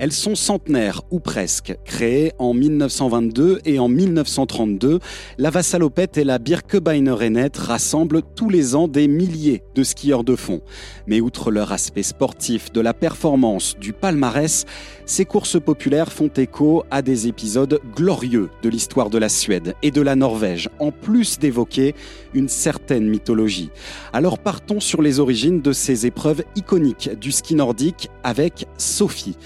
[0.00, 1.76] Elles sont centenaires ou presque.
[1.84, 4.98] Créées en 1922 et en 1932,
[5.36, 10.62] la Vassalopette et la Birkebeiner rassemblent tous les ans des milliers de skieurs de fond.
[11.06, 14.64] Mais outre leur aspect sportif, de la performance, du palmarès,
[15.04, 19.90] ces courses populaires font écho à des épisodes glorieux de l'histoire de la Suède et
[19.90, 21.94] de la Norvège, en plus d'évoquer
[22.32, 23.70] une certaine mythologie.
[24.14, 29.36] Alors partons sur les origines de ces épreuves iconiques du ski nordique avec Sophie.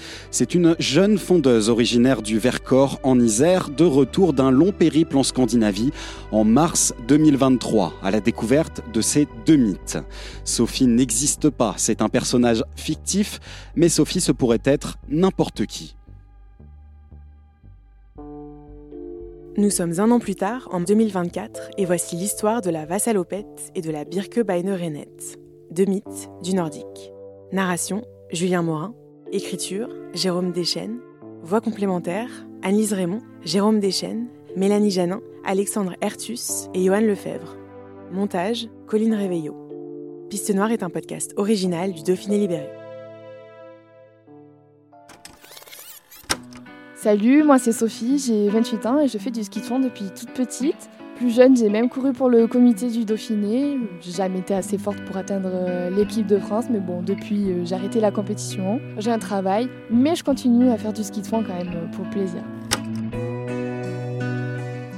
[0.53, 5.91] Une jeune fondeuse originaire du Vercors en Isère, de retour d'un long périple en Scandinavie
[6.31, 9.97] en mars 2023, à la découverte de ces deux mythes.
[10.43, 13.39] Sophie n'existe pas, c'est un personnage fictif,
[13.75, 15.95] mais Sophie se pourrait être n'importe qui.
[19.57, 23.81] Nous sommes un an plus tard, en 2024, et voici l'histoire de la Vassalopette et
[23.81, 25.07] de la Birkebeiner
[25.71, 27.13] deux mythes du nordique.
[27.51, 28.93] Narration Julien Morin,
[29.35, 30.99] écriture Jérôme Deschênes,
[31.43, 32.29] voix complémentaire
[32.63, 37.57] Annelise Raymond, Jérôme Deschênes, Mélanie Janin, Alexandre Ertus et Johan Lefebvre.
[38.13, 39.55] Montage Colline Réveillot.
[40.29, 42.69] Piste Noire est un podcast original du Dauphiné Libéré.
[46.95, 50.05] Salut, moi c'est Sophie, j'ai 28 ans et je fais du ski de fond depuis
[50.17, 50.89] toute petite.
[51.15, 53.77] Plus jeune, j'ai même couru pour le comité du Dauphiné.
[54.01, 57.63] J'ai jamais été assez forte pour atteindre euh, l'équipe de France, mais bon, depuis euh,
[57.63, 58.81] j'ai arrêté la compétition.
[58.97, 61.95] J'ai un travail, mais je continue à faire du ski de fond quand même euh,
[61.95, 62.41] pour plaisir.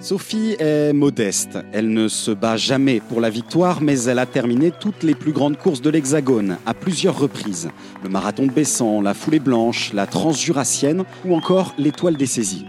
[0.02, 1.60] Sophie est modeste.
[1.72, 5.34] Elle ne se bat jamais pour la victoire, mais elle a terminé toutes les plus
[5.34, 7.70] grandes courses de l'Hexagone à plusieurs reprises.
[8.04, 12.66] Le marathon de Bessan, la foulée blanche, la transjurassienne ou encore l'étoile des saisies.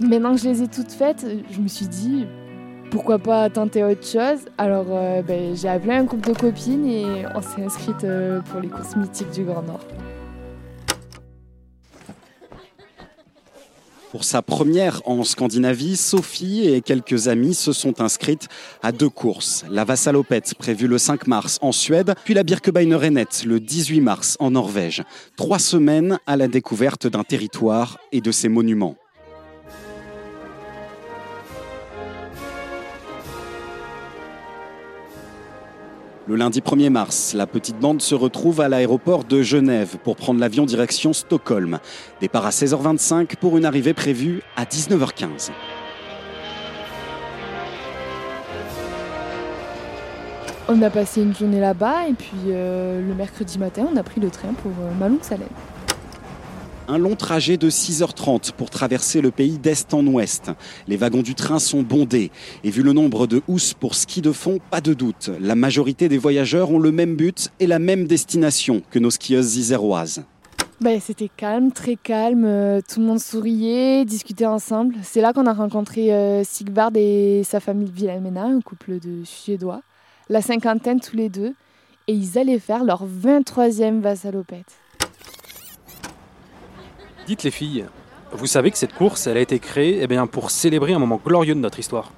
[0.00, 2.26] Maintenant que je les ai toutes faites, je me suis dit
[2.94, 4.46] pourquoi pas tenter autre chose.
[4.56, 8.60] Alors euh, ben, j'ai appelé un groupe de copines et on s'est inscrite euh, pour
[8.60, 9.80] les courses mythiques du Grand Nord.
[14.12, 18.46] Pour sa première en Scandinavie, Sophie et quelques amis se sont inscrites
[18.80, 19.64] à deux courses.
[19.68, 24.52] La Vassalopette, prévue le 5 mars en Suède, puis la Birkebeiner le 18 mars en
[24.52, 25.02] Norvège.
[25.36, 28.94] Trois semaines à la découverte d'un territoire et de ses monuments.
[36.26, 40.40] Le lundi 1er mars, la petite bande se retrouve à l'aéroport de Genève pour prendre
[40.40, 41.80] l'avion direction Stockholm.
[42.22, 45.50] Départ à 16h25 pour une arrivée prévue à 19h15.
[50.68, 54.22] On a passé une journée là-bas et puis euh, le mercredi matin, on a pris
[54.22, 55.46] le train pour euh, Malung-Salem.
[56.86, 60.50] Un long trajet de 6h30 pour traverser le pays d'est en ouest.
[60.86, 62.30] Les wagons du train sont bondés.
[62.62, 65.30] Et vu le nombre de housses pour ski de fond, pas de doute.
[65.40, 69.56] La majorité des voyageurs ont le même but et la même destination que nos skieuses
[69.56, 70.24] iséroises.
[70.82, 72.44] Ben, C'était calme, très calme.
[72.44, 74.96] Euh, tout le monde souriait, discutait ensemble.
[75.02, 79.80] C'est là qu'on a rencontré euh, Sigvard et sa famille Vilhelmina, un couple de Suédois.
[80.28, 81.54] La cinquantaine tous les deux.
[82.08, 84.83] Et ils allaient faire leur 23e vassalopette.
[87.26, 87.86] Dites les filles,
[88.32, 91.20] vous savez que cette course, elle a été créée eh bien, pour célébrer un moment
[91.24, 92.12] glorieux de notre histoire.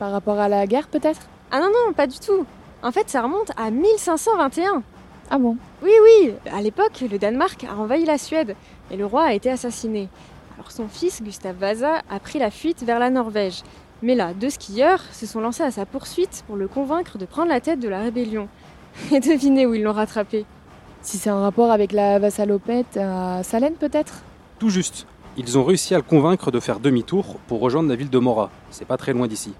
[0.00, 1.20] Par rapport à la guerre peut-être?
[1.52, 2.44] Ah non, non, pas du tout.
[2.82, 4.82] En fait, ça remonte à 1521.
[5.30, 5.56] Ah bon?
[5.82, 8.56] Oui, oui, à l'époque, le Danemark a envahi la Suède
[8.90, 10.08] et le roi a été assassiné.
[10.56, 13.62] Alors son fils, Gustav Vasa, a pris la fuite vers la Norvège.
[14.02, 17.50] Mais là, deux skieurs se sont lancés à sa poursuite pour le convaincre de prendre
[17.50, 18.48] la tête de la rébellion.
[19.12, 20.44] Et devinez où ils l'ont rattrapé?
[21.02, 24.22] Si c'est un rapport avec la vassalopette à Salène peut-être?
[24.60, 25.06] Tout juste.
[25.38, 28.50] Ils ont réussi à le convaincre de faire demi-tour pour rejoindre la ville de Mora.
[28.70, 29.52] C'est pas très loin d'ici.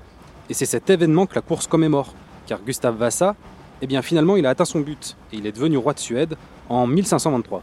[0.50, 2.12] Et c'est cet événement que la course commémore.
[2.47, 3.34] Car Gustav Vasa,
[3.81, 6.37] eh bien finalement, il a atteint son but et il est devenu roi de Suède
[6.69, 7.62] en 1523.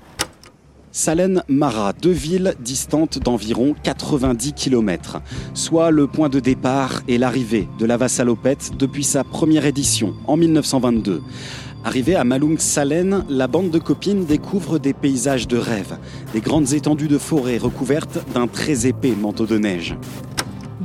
[0.97, 5.21] Salen Mara, deux villes distantes d'environ 90 km,
[5.53, 10.37] soit le point de départ et l'arrivée de la Vassalopette depuis sa première édition en
[10.37, 11.21] 1922.
[11.83, 15.99] Arrivée à Malung Salen, la bande de copines découvre des paysages de rêve,
[16.33, 19.95] des grandes étendues de forêt recouvertes d'un très épais manteau de neige.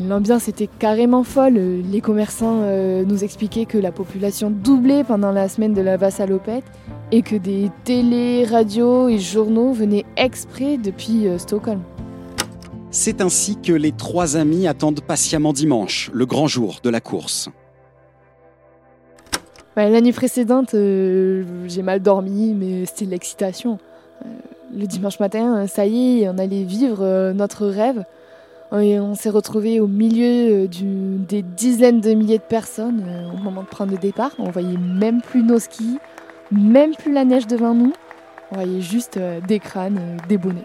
[0.00, 1.54] L'ambiance était carrément folle.
[1.54, 6.64] Les commerçants euh, nous expliquaient que la population doublait pendant la semaine de la Vassalopette
[7.10, 11.82] et que des télés, radios et journaux venaient exprès depuis euh, Stockholm.
[12.90, 17.50] C'est ainsi que les trois amis attendent patiemment dimanche, le grand jour de la course.
[19.76, 23.78] L'année précédente, euh, j'ai mal dormi, mais c'était l'excitation.
[24.74, 28.04] Le dimanche matin, ça y est, on allait vivre notre rêve.
[28.80, 33.04] Et on s'est retrouvé au milieu des dizaines de milliers de personnes
[33.34, 34.30] au moment de prendre le départ.
[34.38, 35.98] On voyait même plus nos skis,
[36.50, 37.92] même plus la neige devant nous.
[38.50, 40.64] On voyait juste des crânes, des bonnets.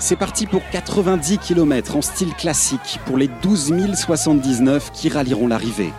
[0.00, 5.92] C'est parti pour 90 km en style classique pour les 12 079 qui rallieront l'arrivée.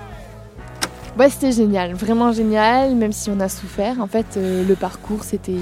[1.19, 3.99] Ouais, c'était génial, vraiment génial, même si on a souffert.
[3.99, 5.57] En fait, euh, le parcours, c'était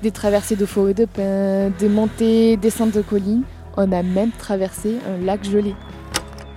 [0.00, 3.42] des traversées de forêts de pins, des montées, descentes de collines.
[3.76, 5.74] On a même traversé un lac gelé.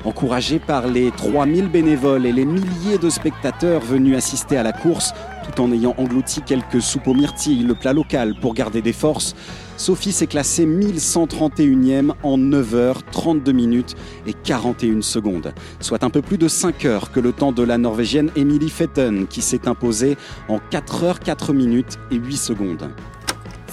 [0.05, 5.13] Encouragé par les 3000 bénévoles et les milliers de spectateurs venus assister à la course,
[5.43, 9.33] tout en ayant englouti quelques soupes aux myrtilles, le plat local pour garder des forces,
[9.77, 13.95] Sophie s'est classée 1131e en 9h32 minutes
[14.27, 17.77] et 41 secondes, soit un peu plus de 5 heures que le temps de la
[17.77, 20.17] Norvégienne Emily Fetten qui s'est imposée
[20.49, 22.89] en 4h 4 minutes et 8 secondes.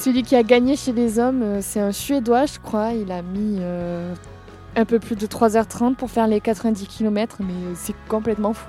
[0.03, 2.93] Celui qui a gagné chez les hommes, euh, c'est un Suédois, je crois.
[2.93, 4.13] Il a mis euh,
[4.75, 8.67] un peu plus de 3h30 pour faire les 90 km, mais euh, c'est complètement fou.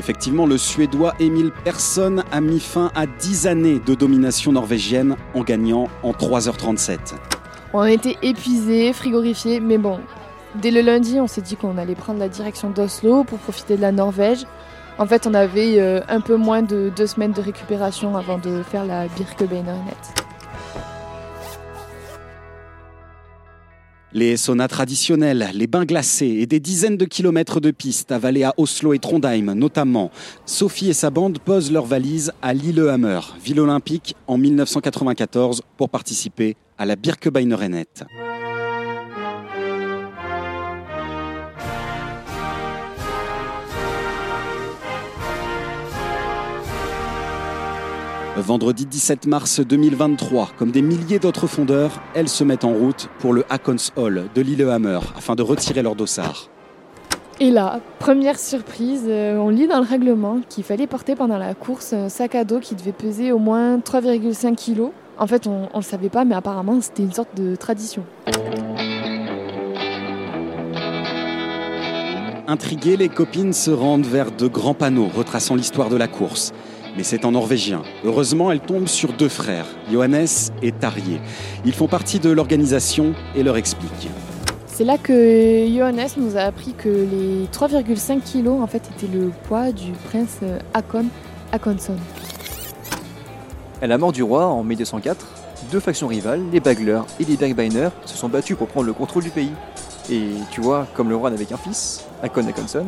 [0.00, 5.44] Effectivement, le Suédois Emil Persson a mis fin à 10 années de domination norvégienne en
[5.44, 6.98] gagnant en 3h37.
[7.72, 10.00] On a été épuisés, frigorifiés, mais bon,
[10.56, 13.82] dès le lundi, on s'est dit qu'on allait prendre la direction d'Oslo pour profiter de
[13.82, 14.44] la Norvège.
[14.98, 18.84] En fait, on avait un peu moins de deux semaines de récupération avant de faire
[18.84, 19.94] la Birkebeinernet.
[24.14, 28.54] Les saunas traditionnels, les bains glacés et des dizaines de kilomètres de pistes avalées à
[28.56, 30.10] Oslo et Trondheim notamment.
[30.46, 36.56] Sophie et sa bande posent leurs valises à Lillehammer, ville olympique, en 1994 pour participer
[36.78, 37.86] à la Birkebeinerrennet.
[48.40, 53.32] Vendredi 17 mars 2023, comme des milliers d'autres fondeurs, elles se mettent en route pour
[53.32, 56.48] le Hakons Hall de Lillehammer afin de retirer leur dossard.
[57.40, 61.54] Et là, première surprise, euh, on lit dans le règlement qu'il fallait porter pendant la
[61.54, 64.92] course un sac à dos qui devait peser au moins 3,5 kg.
[65.18, 68.04] En fait, on ne le savait pas, mais apparemment, c'était une sorte de tradition.
[72.46, 76.52] Intriguées, les copines se rendent vers de grands panneaux retraçant l'histoire de la course
[76.98, 77.82] mais c'est en norvégien.
[78.04, 80.26] Heureusement, elle tombe sur deux frères, Johannes
[80.62, 81.20] et Tarje.
[81.64, 84.08] Ils font partie de l'organisation et leur expliquent.
[84.66, 89.30] C'est là que Johannes nous a appris que les 3,5 kg en fait étaient le
[89.46, 90.38] poids du prince
[90.74, 91.06] Hakon
[91.52, 91.94] Hakonsson.
[93.80, 95.24] À la mort du roi en mai 204,
[95.70, 99.22] deux factions rivales, les Bagler et les Bergbeiner, se sont battus pour prendre le contrôle
[99.22, 99.52] du pays.
[100.10, 102.86] Et tu vois, comme le roi n'avait qu'un fils, Hakon Hakonsson,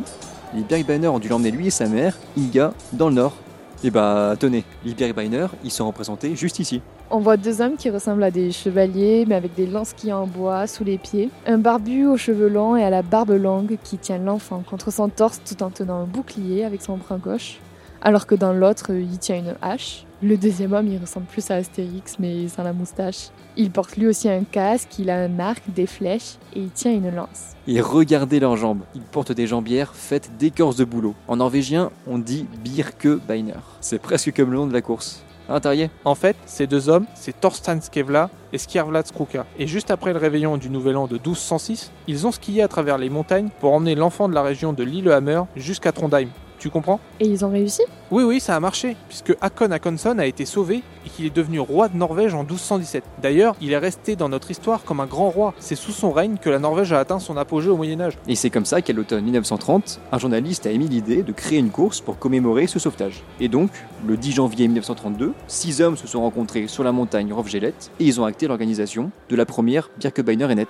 [0.52, 3.34] les Bergbeiner ont dû l'emmener lui et sa mère, Inga, dans le nord
[3.82, 6.82] et bah tenez, les Bergbeiner, ils sont représentés juste ici.
[7.10, 10.26] On voit deux hommes qui ressemblent à des chevaliers, mais avec des lances qui en
[10.26, 11.30] bois sous les pieds.
[11.46, 15.08] Un barbu aux cheveux longs et à la barbe longue qui tient l'enfant contre son
[15.08, 17.58] torse tout en tenant un bouclier avec son bras gauche,
[18.02, 20.04] alors que dans l'autre, il tient une hache.
[20.22, 23.28] Le deuxième homme, il ressemble plus à Astérix, mais sans la moustache.
[23.56, 26.92] Il porte lui aussi un casque, il a un arc, des flèches et il tient
[26.92, 27.56] une lance.
[27.66, 28.80] Et regardez leurs jambes.
[28.94, 31.14] Ils portent des jambières faites d'écorce de bouleau.
[31.26, 33.54] En norvégien, on dit Birkebeiner.
[33.80, 35.22] C'est presque comme le nom de la course.
[35.48, 35.58] Hein,
[36.04, 39.46] En fait, ces deux hommes, c'est Thorstein Skevla et Skjervlad Skruka.
[39.58, 42.98] Et juste après le réveillon du Nouvel An de 1206, ils ont skié à travers
[42.98, 46.28] les montagnes pour emmener l'enfant de la région de Lillehammer jusqu'à Trondheim.
[46.60, 47.80] Tu comprends Et ils ont réussi
[48.10, 51.58] Oui, oui, ça a marché, puisque Hakon Hakonsson a été sauvé et qu'il est devenu
[51.58, 53.02] roi de Norvège en 1217.
[53.22, 55.54] D'ailleurs, il est resté dans notre histoire comme un grand roi.
[55.58, 58.18] C'est sous son règne que la Norvège a atteint son apogée au Moyen-Âge.
[58.28, 61.70] Et c'est comme ça qu'à l'automne 1930, un journaliste a émis l'idée de créer une
[61.70, 63.22] course pour commémorer ce sauvetage.
[63.40, 63.70] Et donc,
[64.06, 68.20] le 10 janvier 1932, six hommes se sont rencontrés sur la montagne Rovgelet et ils
[68.20, 70.66] ont acté l'organisation de la première Birkebeiner Ennet.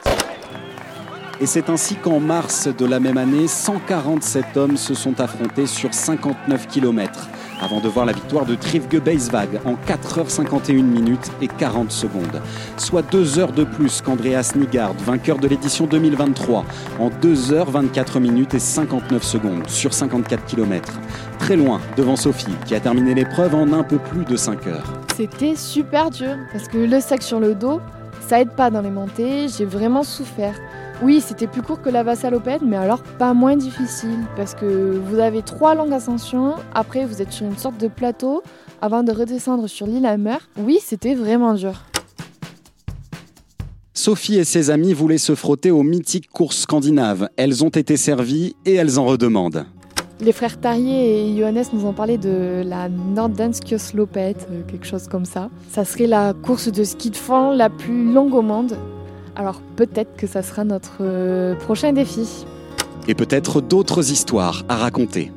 [1.41, 5.95] Et c'est ainsi qu'en mars de la même année, 147 hommes se sont affrontés sur
[5.95, 7.29] 59 km
[7.61, 12.41] avant de voir la victoire de Trivge Beisvag en 4h51 minutes et 40 secondes,
[12.77, 16.65] soit 2 heures de plus qu'Andreas Nygard, vainqueur de l'édition 2023,
[16.99, 20.93] en 2h24 minutes et 59 secondes sur 54 km.
[21.39, 24.93] Très loin devant Sophie, qui a terminé l'épreuve en un peu plus de 5 heures.
[25.17, 27.81] C'était super dur, parce que le sac sur le dos,
[28.27, 30.55] ça aide pas dans les montées, j'ai vraiment souffert.
[31.03, 35.19] Oui, c'était plus court que la vassalopède, mais alors pas moins difficile, parce que vous
[35.19, 38.43] avez trois longues ascensions, après vous êtes sur une sorte de plateau,
[38.83, 40.51] avant de redescendre sur l'île à mer.
[40.59, 41.85] Oui, c'était vraiment dur.
[43.95, 47.31] Sophie et ses amis voulaient se frotter aux mythiques courses scandinaves.
[47.37, 49.65] Elles ont été servies et elles en redemandent.
[50.21, 55.25] Les frères Tarier et Johannes nous ont parlé de la Nordenskjöslopet, euh, quelque chose comme
[55.25, 55.49] ça.
[55.71, 58.77] Ça serait la course de ski de fond la plus longue au monde.
[59.37, 62.47] Alors peut-être que ça sera notre euh, prochain défi.
[63.09, 65.33] Et peut-être d'autres histoires à raconter.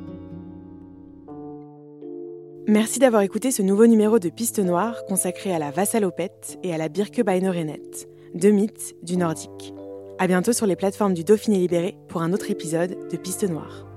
[2.68, 6.78] Merci d'avoir écouté ce nouveau numéro de Piste Noire consacré à la Vassalopette et à
[6.78, 7.82] la Birkebeinerennet.
[8.36, 9.74] deux mythes du nordique.
[10.18, 13.93] À bientôt sur les plateformes du Dauphiné Libéré pour un autre épisode de Piste Noire.